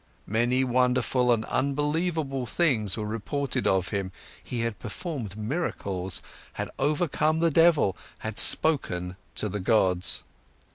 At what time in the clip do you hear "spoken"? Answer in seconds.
8.39-9.15